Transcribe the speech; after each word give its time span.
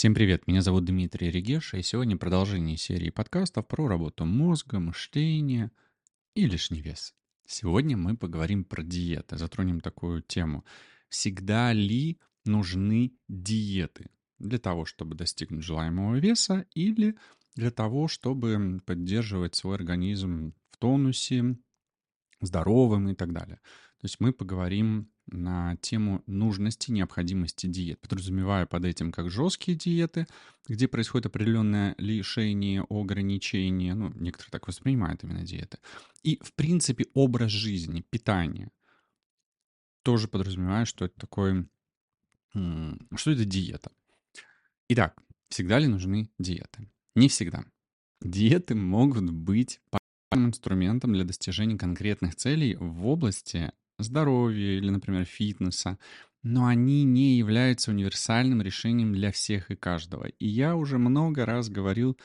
Всем 0.00 0.14
привет, 0.14 0.46
меня 0.46 0.62
зовут 0.62 0.86
Дмитрий 0.86 1.30
Регеша, 1.30 1.76
и 1.76 1.82
сегодня 1.82 2.16
продолжение 2.16 2.78
серии 2.78 3.10
подкастов 3.10 3.68
про 3.68 3.86
работу 3.86 4.24
мозга, 4.24 4.80
мышление 4.80 5.72
и 6.34 6.46
лишний 6.46 6.80
вес. 6.80 7.14
Сегодня 7.46 7.98
мы 7.98 8.16
поговорим 8.16 8.64
про 8.64 8.82
диеты, 8.82 9.36
затронем 9.36 9.82
такую 9.82 10.22
тему. 10.22 10.64
Всегда 11.10 11.74
ли 11.74 12.18
нужны 12.46 13.12
диеты 13.28 14.06
для 14.38 14.58
того, 14.58 14.86
чтобы 14.86 15.16
достигнуть 15.16 15.64
желаемого 15.64 16.16
веса 16.16 16.64
или 16.72 17.18
для 17.54 17.70
того, 17.70 18.08
чтобы 18.08 18.80
поддерживать 18.86 19.54
свой 19.54 19.74
организм 19.74 20.54
в 20.70 20.78
тонусе, 20.78 21.58
здоровым 22.40 23.10
и 23.10 23.14
так 23.14 23.34
далее. 23.34 23.56
То 24.00 24.06
есть 24.06 24.18
мы 24.18 24.32
поговорим 24.32 25.10
на 25.32 25.76
тему 25.76 26.22
нужности, 26.26 26.90
необходимости 26.90 27.66
диет, 27.66 28.00
подразумевая 28.00 28.66
под 28.66 28.84
этим 28.84 29.12
как 29.12 29.30
жесткие 29.30 29.76
диеты, 29.76 30.26
где 30.68 30.88
происходит 30.88 31.26
определенное 31.26 31.94
лишение, 31.98 32.84
ограничение, 32.88 33.94
ну, 33.94 34.12
некоторые 34.14 34.50
так 34.50 34.66
воспринимают 34.68 35.24
именно 35.24 35.42
диеты, 35.42 35.78
и, 36.22 36.38
в 36.42 36.54
принципе, 36.54 37.06
образ 37.14 37.50
жизни, 37.50 38.04
питание. 38.10 38.70
Тоже 40.02 40.28
подразумевая, 40.28 40.84
что 40.84 41.04
это 41.04 41.18
такой... 41.18 41.68
Что 42.52 43.30
это 43.30 43.44
диета? 43.44 43.92
Итак, 44.88 45.22
всегда 45.48 45.78
ли 45.78 45.86
нужны 45.86 46.30
диеты? 46.38 46.90
Не 47.14 47.28
всегда. 47.28 47.64
Диеты 48.20 48.74
могут 48.74 49.30
быть 49.30 49.80
инструментом 50.32 51.12
для 51.12 51.24
достижения 51.24 51.76
конкретных 51.76 52.36
целей 52.36 52.76
в 52.76 53.06
области 53.06 53.72
здоровья 54.02 54.76
или, 54.76 54.90
например, 54.90 55.24
фитнеса, 55.24 55.98
но 56.42 56.66
они 56.66 57.04
не 57.04 57.36
являются 57.36 57.90
универсальным 57.90 58.62
решением 58.62 59.12
для 59.12 59.30
всех 59.30 59.70
и 59.70 59.76
каждого. 59.76 60.26
И 60.26 60.46
я 60.46 60.76
уже 60.76 60.98
много 60.98 61.44
раз 61.44 61.68
говорил 61.68 62.16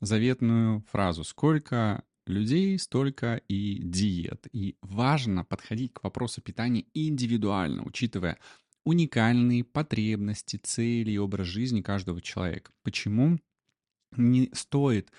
заветную 0.00 0.84
фразу 0.90 1.24
«Сколько 1.24 2.04
людей, 2.26 2.78
столько 2.78 3.40
и 3.48 3.80
диет». 3.82 4.46
И 4.52 4.76
важно 4.82 5.44
подходить 5.44 5.92
к 5.94 6.04
вопросу 6.04 6.40
питания 6.42 6.84
индивидуально, 6.94 7.82
учитывая 7.84 8.38
уникальные 8.84 9.64
потребности, 9.64 10.56
цели 10.56 11.10
и 11.10 11.18
образ 11.18 11.48
жизни 11.48 11.82
каждого 11.82 12.22
человека. 12.22 12.70
Почему 12.84 13.40
не 14.16 14.48
стоит 14.52 15.10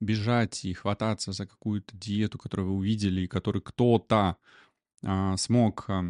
бежать 0.00 0.64
и 0.64 0.74
хвататься 0.74 1.32
за 1.32 1.46
какую-то 1.46 1.96
диету, 1.96 2.38
которую 2.38 2.68
вы 2.68 2.74
увидели, 2.74 3.22
и 3.22 3.26
которую 3.26 3.62
кто-то 3.62 4.36
смог 5.36 5.84
а, 5.88 6.04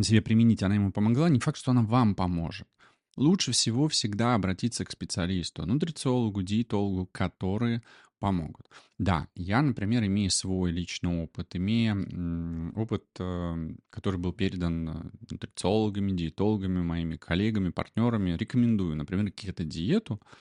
себе 0.00 0.22
применить, 0.22 0.62
она 0.62 0.74
ему 0.74 0.92
помогла, 0.92 1.28
не 1.28 1.40
факт, 1.40 1.58
что 1.58 1.70
она 1.70 1.82
вам 1.82 2.14
поможет. 2.14 2.68
Лучше 3.16 3.52
всего 3.52 3.88
всегда 3.88 4.34
обратиться 4.34 4.84
к 4.84 4.90
специалисту, 4.90 5.66
нутрициологу, 5.66 6.42
диетологу, 6.42 7.06
которые 7.12 7.82
помогут. 8.18 8.70
Да, 8.98 9.26
я, 9.34 9.60
например, 9.62 10.04
имею 10.04 10.30
свой 10.30 10.70
личный 10.70 11.22
опыт, 11.22 11.56
имея 11.56 11.94
опыт, 12.76 13.04
э, 13.18 13.74
который 13.90 14.18
был 14.18 14.32
передан 14.32 14.88
э, 14.88 15.10
нутрициологами, 15.28 16.12
диетологами, 16.12 16.82
моими 16.82 17.16
коллегами, 17.16 17.70
партнерами, 17.70 18.36
рекомендую, 18.36 18.96
например, 18.96 19.32
какую-то 19.32 19.64
диету, 19.64 20.20
а, 20.22 20.36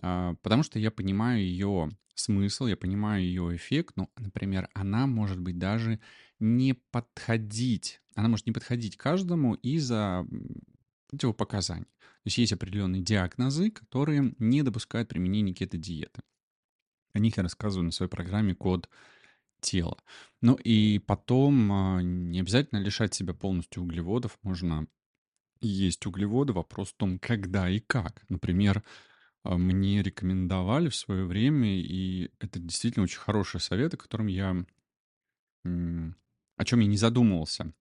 потому 0.00 0.62
что 0.62 0.78
я 0.78 0.90
понимаю 0.90 1.42
ее 1.42 1.90
смысл, 2.14 2.66
я 2.66 2.76
понимаю 2.76 3.22
ее 3.22 3.56
эффект, 3.56 3.96
но, 3.96 4.08
например, 4.16 4.68
она 4.74 5.06
может 5.06 5.38
быть 5.40 5.58
даже 5.58 6.00
не 6.38 6.74
подходить, 6.74 8.00
она 8.14 8.28
может 8.28 8.46
не 8.46 8.52
подходить 8.52 8.96
каждому 8.96 9.54
из-за 9.54 10.26
противопоказаний. 11.08 11.84
То 11.84 12.26
есть 12.26 12.38
есть 12.38 12.52
определенные 12.52 13.02
диагнозы, 13.02 13.70
которые 13.70 14.34
не 14.38 14.62
допускают 14.62 15.08
применения 15.08 15.52
кето-диеты. 15.52 16.22
О 17.12 17.18
них 17.18 17.36
я 17.36 17.42
рассказываю 17.42 17.84
на 17.84 17.92
своей 17.92 18.10
программе 18.10 18.54
«Код 18.54 18.88
тела». 19.60 19.98
Ну 20.40 20.54
и 20.54 20.98
потом 20.98 21.72
а, 21.72 22.02
не 22.02 22.40
обязательно 22.40 22.78
лишать 22.80 23.14
себя 23.14 23.34
полностью 23.34 23.82
углеводов, 23.82 24.38
можно 24.42 24.86
есть 25.60 26.04
углеводы. 26.06 26.52
Вопрос 26.52 26.90
в 26.90 26.96
том, 26.96 27.18
когда 27.18 27.68
и 27.68 27.78
как. 27.78 28.24
Например, 28.28 28.82
а, 29.44 29.58
мне 29.58 30.02
рекомендовали 30.02 30.88
в 30.88 30.96
свое 30.96 31.26
время, 31.26 31.78
и 31.78 32.30
это 32.40 32.58
действительно 32.58 33.04
очень 33.04 33.18
хорошие 33.18 33.60
советы, 33.60 33.96
которым 33.96 34.26
я 34.26 34.64
о 35.64 36.64
чем 36.64 36.80
я 36.80 36.86
не 36.86 36.96
задумывался. 36.96 37.72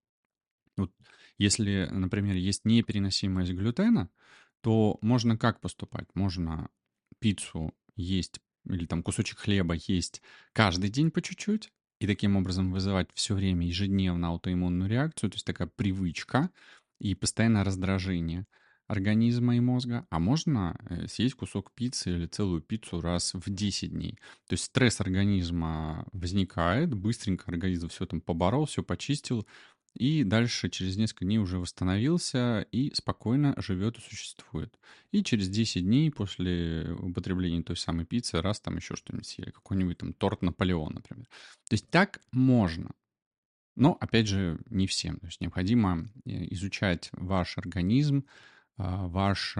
Вот 0.77 0.93
если, 1.37 1.89
например, 1.91 2.35
есть 2.35 2.63
непереносимость 2.63 3.51
глютена, 3.51 4.09
то 4.61 4.97
можно 5.01 5.37
как 5.37 5.59
поступать? 5.59 6.07
Можно 6.13 6.69
пиццу 7.19 7.73
есть 7.95 8.39
или 8.65 8.85
там 8.85 9.03
кусочек 9.03 9.39
хлеба 9.39 9.75
есть 9.75 10.21
каждый 10.53 10.89
день 10.89 11.11
по 11.11 11.21
чуть-чуть, 11.21 11.71
и 11.99 12.07
таким 12.07 12.37
образом 12.37 12.71
вызывать 12.71 13.09
все 13.13 13.35
время 13.35 13.67
ежедневно 13.67 14.29
аутоиммунную 14.29 14.89
реакцию, 14.89 15.29
то 15.29 15.35
есть 15.35 15.45
такая 15.45 15.67
привычка 15.67 16.49
и 16.99 17.15
постоянное 17.15 17.63
раздражение– 17.63 18.47
организма 18.87 19.55
и 19.55 19.59
мозга, 19.59 20.05
а 20.09 20.19
можно 20.19 20.77
э, 20.89 21.07
съесть 21.07 21.35
кусок 21.35 21.71
пиццы 21.71 22.11
или 22.11 22.25
целую 22.25 22.61
пиццу 22.61 23.01
раз 23.01 23.33
в 23.33 23.49
10 23.49 23.91
дней. 23.91 24.17
То 24.47 24.53
есть 24.53 24.65
стресс 24.65 24.99
организма 25.01 26.05
возникает, 26.11 26.93
быстренько 26.93 27.45
организм 27.47 27.89
все 27.89 28.05
там 28.05 28.21
поборол, 28.21 28.65
все 28.65 28.83
почистил, 28.83 29.47
и 29.93 30.23
дальше 30.23 30.69
через 30.69 30.97
несколько 30.97 31.25
дней 31.25 31.37
уже 31.37 31.59
восстановился 31.59 32.61
и 32.71 32.93
спокойно 32.95 33.53
живет 33.57 33.97
и 33.97 34.01
существует. 34.01 34.79
И 35.11 35.23
через 35.23 35.49
10 35.49 35.83
дней 35.83 36.11
после 36.11 36.95
употребления 36.99 37.61
той 37.61 37.77
самой 37.77 38.05
пиццы 38.05 38.41
раз 38.41 38.59
там 38.59 38.77
еще 38.77 38.95
что-нибудь 38.95 39.27
съели, 39.27 39.51
какой-нибудь 39.51 39.99
там 39.99 40.13
торт 40.13 40.41
Наполеон, 40.41 40.95
например. 40.95 41.27
То 41.69 41.73
есть 41.73 41.89
так 41.89 42.21
можно. 42.31 42.91
Но, 43.75 43.97
опять 43.99 44.27
же, 44.27 44.59
не 44.69 44.87
всем. 44.87 45.17
То 45.17 45.27
есть 45.27 45.41
необходимо 45.41 46.09
э, 46.25 46.53
изучать 46.53 47.09
ваш 47.13 47.57
организм, 47.57 48.25
ваш 48.77 49.57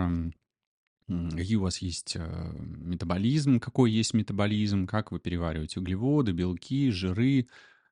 какие 1.07 1.55
у 1.57 1.61
вас 1.61 1.79
есть 1.79 2.15
э, 2.15 2.53
метаболизм, 2.59 3.59
какой 3.59 3.91
есть 3.91 4.13
метаболизм, 4.13 4.87
как 4.87 5.11
вы 5.11 5.19
перевариваете 5.19 5.79
углеводы, 5.79 6.31
белки, 6.31 6.89
жиры, 6.91 7.47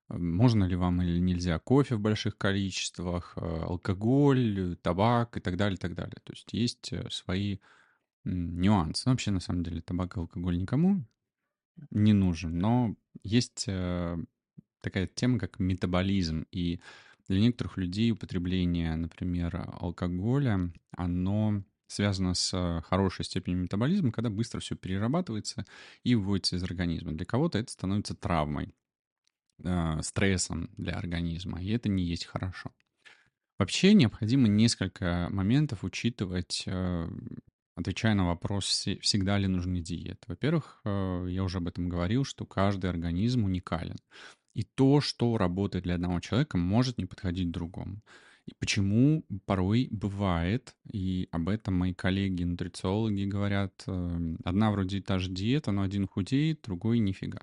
можно 0.08 0.66
ли 0.66 0.76
вам 0.76 1.02
или 1.02 1.20
нельзя 1.20 1.60
кофе 1.60 1.96
в 1.96 2.00
больших 2.00 2.38
количествах, 2.38 3.34
э, 3.36 3.42
алкоголь, 3.42 4.78
табак 4.81 5.38
и 5.38 5.40
так 5.40 5.58
далее, 5.58 5.76
и 5.76 5.80
так 5.80 5.94
далее. 5.94 6.18
То 6.24 6.34
есть 6.34 6.54
есть 6.54 6.94
э, 6.94 7.10
свои 7.10 7.58
нюансы. 8.24 9.10
Вообще, 9.10 9.31
на 9.31 9.40
самом 9.40 9.64
деле, 9.64 9.81
табак 9.81 10.16
и 10.16 10.20
алкоголь 10.20 10.58
никому 10.58 11.06
не 11.90 12.14
нужен, 12.14 12.58
но 12.60 12.96
есть 13.24 13.66
такая 14.81 15.08
тема, 15.08 15.40
как 15.40 15.58
метаболизм, 15.58 16.46
и 16.52 16.81
для 17.31 17.40
некоторых 17.40 17.78
людей 17.78 18.12
употребление, 18.12 18.94
например, 18.97 19.66
алкоголя, 19.80 20.69
оно 20.92 21.64
связано 21.88 22.34
с 22.34 22.84
хорошей 22.86 23.24
степенью 23.24 23.64
метаболизма, 23.64 24.12
когда 24.12 24.30
быстро 24.30 24.59
все 24.59 24.75
перерабатывается 24.75 25.66
и 26.03 26.14
выводится 26.16 26.58
из 26.58 26.64
организма. 26.64 27.14
Для 27.14 27.25
кого-то 27.25 27.58
это 27.58 27.72
становится 27.72 28.16
травмой, 28.16 28.74
э, 29.64 30.02
стрессом 30.02 30.72
для 30.75 30.94
организма, 30.96 31.62
и 31.62 31.69
это 31.69 31.88
не 31.88 32.03
есть 32.03 32.25
хорошо. 32.25 32.72
Вообще 33.58 33.94
необходимо 33.94 34.50
несколько 34.50 35.30
моментов 35.31 35.86
учитывать, 35.86 36.63
э, 36.66 37.09
отвечая 37.78 38.13
на 38.13 38.28
вопрос, 38.28 38.66
всегда 39.00 39.38
ли 39.38 39.48
нужны 39.48 39.80
диеты. 39.80 40.19
Во-первых, 40.28 40.81
э, 40.84 41.28
я 41.30 41.46
уже 41.46 41.59
об 41.59 41.69
этом 41.69 41.88
говорил, 41.88 42.25
что 42.25 42.46
каждый 42.46 42.90
организм 42.90 43.46
уникален. 43.46 43.96
И 44.53 44.63
то, 44.63 45.01
что 45.01 45.38
работает 45.38 45.85
для 45.85 45.95
одного 45.95 46.19
человека, 46.19 46.57
может 46.57 46.97
не 46.97 47.06
подходить 47.06 47.51
другому. 47.51 48.01
И 48.47 48.53
почему 48.59 49.23
порой 49.45 49.88
бывает, 49.91 50.75
и 50.91 51.28
об 51.31 51.47
этом 51.47 51.75
мои 51.75 51.94
коллеги-нутрициологи 51.94 53.25
говорят, 53.25 53.83
эм, 53.88 54.39
одна 54.44 54.71
вроде 54.71 54.98
и 54.98 55.01
та 55.01 55.19
же 55.19 55.30
диета, 55.30 55.71
но 55.71 55.83
один 55.83 56.07
худеет, 56.07 56.62
другой 56.63 57.00
нифига. 57.00 57.42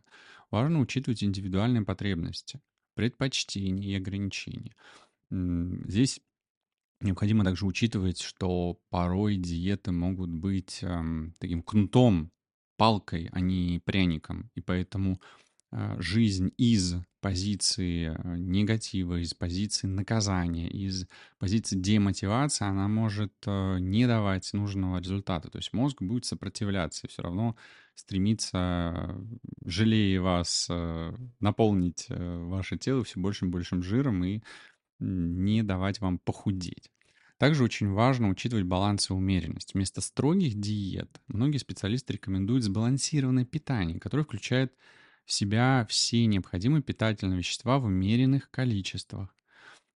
Важно 0.50 0.80
учитывать 0.80 1.22
индивидуальные 1.22 1.84
потребности, 1.84 2.60
предпочтения 2.94 3.90
и 3.90 3.96
ограничения. 3.96 4.74
Здесь 5.30 6.20
необходимо 7.00 7.44
также 7.44 7.66
учитывать, 7.66 8.20
что 8.20 8.80
порой 8.90 9.36
диеты 9.36 9.92
могут 9.92 10.30
быть 10.30 10.80
эм, 10.82 11.34
таким 11.38 11.62
кнутом, 11.62 12.32
палкой, 12.76 13.28
а 13.32 13.40
не 13.40 13.80
пряником. 13.84 14.50
И 14.54 14.60
поэтому 14.60 15.20
жизнь 15.70 16.52
из 16.56 16.96
позиции 17.20 18.14
э, 18.16 18.36
негатива, 18.36 19.20
из 19.20 19.34
позиции 19.34 19.86
наказания, 19.86 20.68
из 20.68 21.06
позиции 21.38 21.76
демотивации, 21.76 22.66
она 22.66 22.88
может 22.88 23.32
э, 23.46 23.78
не 23.80 24.06
давать 24.06 24.52
нужного 24.52 24.98
результата. 24.98 25.50
То 25.50 25.58
есть 25.58 25.72
мозг 25.72 26.00
будет 26.00 26.24
сопротивляться 26.24 27.06
и 27.06 27.10
все 27.10 27.22
равно 27.22 27.56
стремиться, 27.94 29.16
жалея 29.64 30.20
вас, 30.20 30.68
э, 30.70 31.14
наполнить 31.40 32.06
ваше 32.08 32.78
тело 32.78 33.02
все 33.02 33.18
большим 33.18 33.48
и 33.48 33.52
большим 33.52 33.82
жиром 33.82 34.24
и 34.24 34.40
не 35.00 35.62
давать 35.62 36.00
вам 36.00 36.18
похудеть. 36.18 36.90
Также 37.38 37.62
очень 37.62 37.90
важно 37.92 38.28
учитывать 38.28 38.64
баланс 38.64 39.10
и 39.10 39.12
умеренность. 39.12 39.74
Вместо 39.74 40.00
строгих 40.00 40.58
диет 40.58 41.20
многие 41.28 41.58
специалисты 41.58 42.14
рекомендуют 42.14 42.64
сбалансированное 42.64 43.44
питание, 43.44 44.00
которое 44.00 44.24
включает 44.24 44.72
в 45.28 45.32
себя 45.34 45.86
все 45.90 46.24
необходимые 46.24 46.82
питательные 46.82 47.36
вещества 47.36 47.78
в 47.78 47.84
умеренных 47.84 48.50
количествах. 48.50 49.36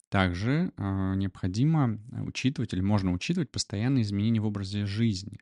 Также 0.10 0.74
э, 0.76 1.14
необходимо 1.16 2.02
учитывать 2.28 2.74
или 2.74 2.82
можно 2.82 3.14
учитывать 3.14 3.50
постоянные 3.50 4.02
изменения 4.02 4.42
в 4.42 4.46
образе 4.46 4.86
жизни. 4.86 5.40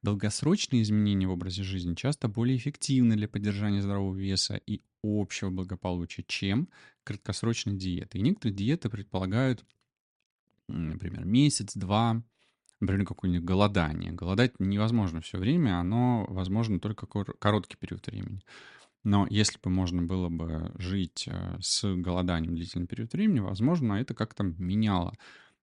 Долгосрочные 0.00 0.82
изменения 0.82 1.26
в 1.26 1.32
образе 1.32 1.64
жизни 1.64 1.96
часто 1.96 2.28
более 2.28 2.56
эффективны 2.56 3.16
для 3.16 3.26
поддержания 3.26 3.82
здорового 3.82 4.16
веса 4.16 4.60
и 4.64 4.80
общего 5.02 5.50
благополучия, 5.50 6.22
чем 6.22 6.68
краткосрочные 7.02 7.76
диеты. 7.76 8.18
И 8.18 8.22
некоторые 8.22 8.54
диеты 8.54 8.90
предполагают, 8.90 9.64
например, 10.68 11.24
месяц, 11.24 11.74
два, 11.74 12.22
например, 12.78 13.06
какое-нибудь 13.06 13.44
голодание. 13.44 14.12
Голодать 14.12 14.60
невозможно 14.60 15.20
все 15.20 15.38
время, 15.38 15.80
оно 15.80 16.26
возможно 16.28 16.78
только 16.78 17.06
короткий 17.06 17.76
период 17.76 18.06
времени. 18.06 18.44
Но 19.04 19.26
если 19.28 19.58
бы 19.60 19.70
можно 19.70 20.02
было 20.02 20.28
бы 20.28 20.72
жить 20.78 21.24
э, 21.26 21.58
с 21.60 21.82
голоданием 21.94 22.54
длительный 22.54 22.86
период 22.86 23.12
времени, 23.12 23.40
возможно, 23.40 23.94
это 23.94 24.14
как-то 24.14 24.44
меняло 24.44 25.16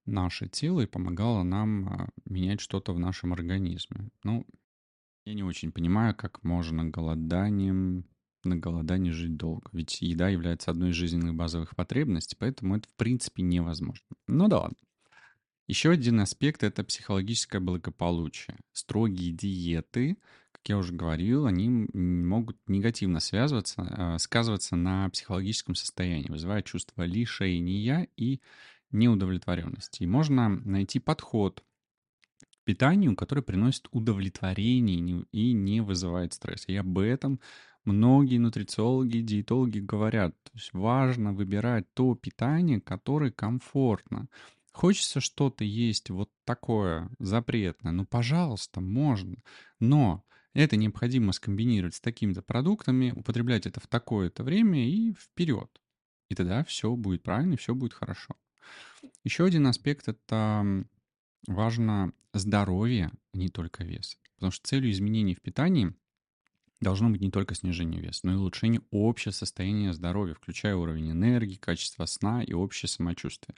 наше 0.05 0.47
тело 0.49 0.81
и 0.81 0.87
помогало 0.87 1.43
нам 1.43 1.87
э, 1.87 2.07
менять 2.25 2.59
что-то 2.59 2.93
в 2.93 2.99
нашем 2.99 3.31
организме. 3.31 4.09
Ну, 4.23 4.45
я 5.25 5.33
не 5.33 5.43
очень 5.43 5.71
понимаю, 5.71 6.15
как 6.15 6.43
можно 6.43 6.83
голоданием 6.83 8.05
на 8.43 8.57
голодании 8.57 9.11
жить 9.11 9.37
долго. 9.37 9.69
Ведь 9.71 10.01
еда 10.01 10.27
является 10.27 10.71
одной 10.71 10.89
из 10.89 10.95
жизненных 10.95 11.35
базовых 11.35 11.75
потребностей, 11.75 12.35
поэтому 12.37 12.75
это 12.77 12.89
в 12.89 12.95
принципе 12.95 13.43
невозможно. 13.43 14.05
Ну 14.27 14.47
да 14.47 14.59
ладно. 14.59 14.77
Еще 15.67 15.91
один 15.91 16.19
аспект— 16.19 16.63
это 16.63 16.83
психологическое 16.83 17.59
благополучие. 17.59 18.57
Строгие 18.73 19.31
диеты— 19.31 20.17
как 20.61 20.69
я 20.69 20.77
уже 20.77 20.93
говорил, 20.93 21.45
они 21.45 21.87
могут 21.93 22.57
негативно 22.67 23.19
связываться, 23.19 23.87
а, 23.89 24.17
сказываться 24.17 24.75
на 24.75 25.09
психологическом 25.09 25.75
состоянии, 25.75 26.29
вызывая 26.29 26.61
чувство 26.63 27.03
лишения 27.03 28.07
и 28.17 28.41
неудовлетворенности. 28.91 30.03
И 30.03 30.07
можно 30.07 30.49
найти 30.49 30.99
подход 30.99 31.63
к 32.41 32.65
питанию, 32.65 33.15
который 33.15 33.43
приносит 33.43 33.87
удовлетворение 33.91 35.25
и 35.31 35.53
не 35.53 35.81
вызывает 35.81 36.33
стресс. 36.33 36.65
И 36.67 36.75
об 36.75 36.97
этом 36.97 37.39
многие 37.85 38.37
нутрициологи, 38.37 39.19
диетологи 39.19 39.79
говорят. 39.79 40.35
То 40.43 40.51
есть 40.55 40.73
важно 40.73 41.33
выбирать 41.33 41.85
то 41.93 42.15
питание, 42.15 42.81
которое 42.81 43.31
комфортно. 43.31 44.27
Хочется 44.73 45.21
что-то 45.21 45.63
есть 45.63 46.09
вот 46.09 46.29
такое 46.43 47.09
запретное, 47.17 47.91
ну, 47.91 48.05
пожалуйста, 48.05 48.81
можно. 48.81 49.37
Но 49.79 50.23
это 50.53 50.75
необходимо 50.75 51.31
скомбинировать 51.31 51.95
с 51.95 52.01
такими-то 52.01 52.41
продуктами, 52.41 53.11
употреблять 53.15 53.65
это 53.65 53.79
в 53.79 53.87
такое-то 53.87 54.43
время 54.43 54.87
и 54.87 55.13
вперед. 55.13 55.69
И 56.29 56.35
тогда 56.35 56.63
все 56.63 56.95
будет 56.95 57.23
правильно, 57.23 57.57
все 57.57 57.75
будет 57.75 57.93
хорошо. 57.93 58.35
Еще 59.23 59.45
один 59.45 59.67
аспект— 59.67 60.07
это 60.07 60.85
важно 61.47 62.13
здоровье, 62.33 63.11
а 63.33 63.37
не 63.37 63.49
только 63.49 63.83
вес. 63.83 64.17
Потому 64.35 64.51
что 64.51 64.67
целью 64.67 64.91
изменений 64.91 65.35
в 65.35 65.41
питании 65.41 65.93
должно 66.81 67.09
быть 67.09 67.21
не 67.21 67.31
только 67.31 67.55
снижение 67.55 68.01
веса, 68.01 68.21
но 68.23 68.33
и 68.33 68.35
улучшение 68.35 68.81
общего 68.91 69.31
состояния 69.31 69.93
здоровья, 69.93 70.33
включая 70.33 70.75
уровень 70.75 71.11
энергии, 71.11 71.55
качество 71.55 72.05
сна 72.05 72.43
и 72.43 72.53
общее 72.53 72.89
самочувствие. 72.89 73.55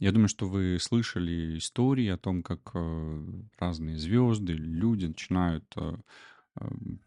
Я 0.00 0.12
думаю, 0.12 0.28
что 0.28 0.48
вы 0.48 0.78
слышали 0.80 1.58
истории 1.58 2.08
о 2.08 2.16
том, 2.16 2.42
как 2.42 2.70
э, 2.72 3.22
разные 3.58 3.98
звезды, 3.98 4.54
люди 4.54 5.04
начинают 5.04 5.70
э, 5.76 5.94
эм, 6.58 7.00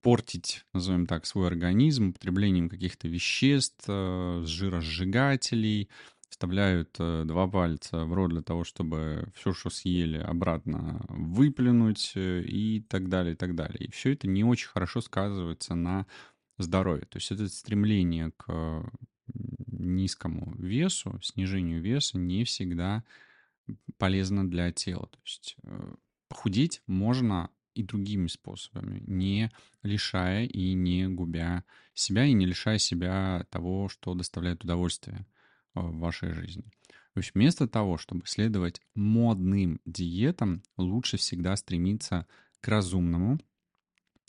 портить, 0.00 0.64
назовем 0.72 1.06
так, 1.06 1.26
свой 1.26 1.48
организм 1.48 2.10
употреблением 2.10 2.68
каких-то 2.68 3.08
веществ, 3.08 3.84
э, 3.88 4.42
жиросжигателей, 4.46 5.90
вставляют 6.30 6.94
два 6.98 7.48
пальца 7.48 8.04
в 8.04 8.12
рот 8.12 8.30
для 8.30 8.42
того, 8.42 8.62
чтобы 8.62 9.32
все, 9.34 9.52
что 9.52 9.68
съели, 9.68 10.18
обратно 10.18 11.04
выплюнуть 11.08 12.12
и 12.14 12.84
так 12.88 13.08
далее, 13.08 13.32
и 13.32 13.36
так 13.36 13.56
далее. 13.56 13.88
И 13.88 13.90
все 13.90 14.12
это 14.12 14.28
не 14.28 14.44
очень 14.44 14.68
хорошо 14.68 15.00
сказывается 15.00 15.74
на 15.74 16.06
здоровье. 16.58 17.06
То 17.06 17.16
есть 17.16 17.32
это 17.32 17.48
стремление 17.48 18.30
к 18.36 18.84
низкому 19.66 20.54
весу, 20.58 21.18
снижению 21.22 21.80
веса 21.80 22.18
не 22.18 22.44
всегда 22.44 23.04
полезно 23.96 24.48
для 24.48 24.72
тела. 24.72 25.06
То 25.06 25.18
есть 25.24 25.56
э, 25.62 25.94
похудеть 26.28 26.82
можно 26.86 27.50
и 27.74 27.82
другими 27.82 28.26
способами, 28.26 29.02
не 29.06 29.50
лишая 29.82 30.46
и 30.46 30.72
не 30.72 31.08
губя 31.08 31.64
себя, 31.94 32.24
и 32.24 32.32
не 32.32 32.46
лишая 32.46 32.78
себя 32.78 33.46
того, 33.50 33.88
что 33.88 34.14
доставляет 34.14 34.64
удовольствие 34.64 35.26
э, 35.74 35.80
в 35.80 35.98
вашей 35.98 36.32
жизни. 36.32 36.64
То 37.14 37.20
есть 37.20 37.34
вместо 37.34 37.66
того, 37.66 37.98
чтобы 37.98 38.26
следовать 38.26 38.80
модным 38.94 39.80
диетам, 39.84 40.62
лучше 40.76 41.16
всегда 41.16 41.56
стремиться 41.56 42.26
к 42.60 42.68
разумному, 42.68 43.38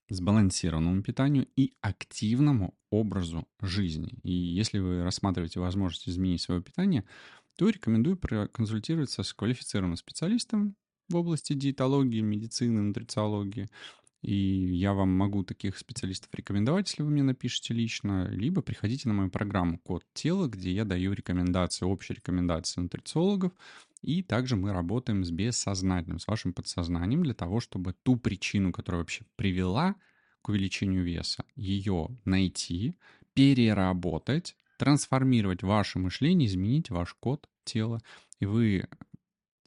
сбалансированному 0.09 1.01
питанию 1.03 1.47
и 1.55 1.73
активному 1.81 2.75
образу 2.89 3.47
жизни. 3.61 4.19
И 4.23 4.31
если 4.31 4.79
вы 4.79 5.03
рассматриваете 5.03 5.59
возможность 5.59 6.09
изменить 6.09 6.41
свое 6.41 6.61
питание, 6.61 7.05
то 7.55 7.69
рекомендую 7.69 8.17
проконсультироваться 8.17 9.23
с 9.23 9.33
квалифицированным 9.33 9.97
специалистом 9.97 10.75
в 11.09 11.15
области 11.15 11.53
диетологии, 11.53 12.21
медицины, 12.21 12.81
нутрициологии. 12.81 13.67
И 14.21 14.33
я 14.33 14.93
вам 14.93 15.09
могу 15.09 15.43
таких 15.43 15.77
специалистов 15.77 16.29
рекомендовать, 16.33 16.89
если 16.89 17.03
вы 17.03 17.09
мне 17.09 17.23
напишите 17.23 17.73
лично, 17.73 18.27
либо 18.29 18.61
приходите 18.61 19.07
на 19.07 19.13
мою 19.13 19.29
программу 19.29 19.79
«Код 19.79 20.03
тела», 20.13 20.47
где 20.47 20.71
я 20.71 20.83
даю 20.83 21.13
рекомендации, 21.13 21.85
общие 21.85 22.17
рекомендации 22.17 22.81
нутрициологов, 22.81 23.53
и 24.01 24.23
также 24.23 24.55
мы 24.55 24.71
работаем 24.71 25.23
с 25.23 25.31
бессознательным, 25.31 26.19
с 26.19 26.27
вашим 26.27 26.53
подсознанием 26.53 27.23
для 27.23 27.33
того, 27.33 27.59
чтобы 27.59 27.93
ту 28.03 28.17
причину, 28.17 28.71
которая 28.71 29.01
вообще 29.01 29.25
привела 29.35 29.95
к 30.41 30.49
увеличению 30.49 31.03
веса, 31.03 31.43
ее 31.55 32.07
найти, 32.25 32.95
переработать, 33.33 34.55
трансформировать 34.77 35.63
ваше 35.63 35.99
мышление, 35.99 36.47
изменить 36.47 36.89
ваш 36.89 37.13
код 37.13 37.49
тела, 37.65 37.99
и 38.39 38.45
вы 38.45 38.87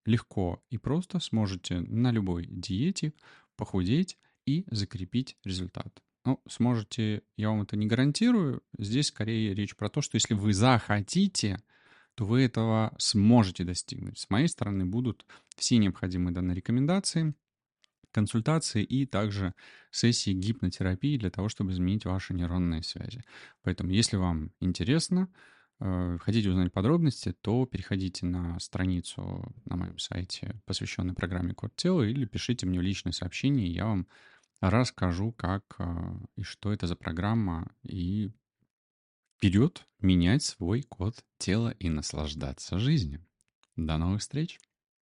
легко 0.04 0.62
и 0.70 0.78
просто 0.78 1.20
сможете 1.20 1.80
на 1.80 2.10
любой 2.10 2.46
диете 2.46 3.12
похудеть 3.56 4.18
и 4.46 4.64
закрепить 4.70 5.36
результат. 5.44 6.02
Ну, 6.24 6.40
сможете, 6.48 7.22
я 7.36 7.50
вам 7.50 7.62
это 7.62 7.76
не 7.76 7.86
гарантирую. 7.86 8.62
Здесь 8.78 9.08
скорее 9.08 9.54
речь 9.54 9.76
про 9.76 9.88
то, 9.88 10.00
что 10.00 10.16
если 10.16 10.34
вы 10.34 10.52
захотите, 10.52 11.58
то 12.14 12.24
вы 12.24 12.42
этого 12.42 12.94
сможете 12.98 13.64
достигнуть. 13.64 14.18
С 14.18 14.28
моей 14.30 14.48
стороны 14.48 14.84
будут 14.84 15.24
все 15.56 15.78
необходимые 15.78 16.34
данные 16.34 16.54
рекомендации, 16.54 17.34
консультации 18.12 18.84
и 18.84 19.06
также 19.06 19.54
сессии 19.90 20.32
гипнотерапии 20.32 21.16
для 21.18 21.30
того, 21.30 21.48
чтобы 21.48 21.72
изменить 21.72 22.04
ваши 22.04 22.34
нейронные 22.34 22.82
связи. 22.82 23.24
Поэтому, 23.62 23.90
если 23.90 24.16
вам 24.16 24.52
интересно, 24.60 25.28
э, 25.80 26.18
хотите 26.20 26.50
узнать 26.50 26.72
подробности, 26.72 27.34
то 27.40 27.66
переходите 27.66 28.26
на 28.26 28.60
страницу 28.60 29.54
на 29.64 29.76
моем 29.76 29.98
сайте, 29.98 30.60
посвященной 30.66 31.14
программе 31.14 31.54
«Код 31.54 31.74
тела», 31.74 32.02
или 32.02 32.26
пишите 32.26 32.66
мне 32.66 32.80
личное 32.80 33.12
сообщение, 33.12 33.66
и 33.66 33.72
я 33.72 33.86
вам 33.86 34.06
расскажу, 34.60 35.32
как 35.32 35.64
э, 35.78 35.84
и 36.36 36.42
что 36.42 36.72
это 36.72 36.86
за 36.86 36.96
программа, 36.96 37.72
и 37.82 38.30
вперед 39.42 39.84
менять 39.98 40.44
свой 40.44 40.82
код 40.82 41.24
тела 41.36 41.70
и 41.80 41.88
наслаждаться 41.88 42.78
жизнью. 42.78 43.26
До 43.74 43.98
новых 43.98 44.20
встреч! 44.20 44.60